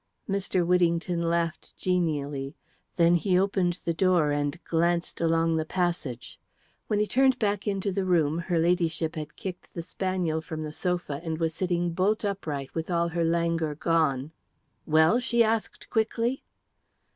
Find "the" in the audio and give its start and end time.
3.85-3.93, 5.57-5.63, 7.91-8.03, 9.75-9.83, 10.63-10.73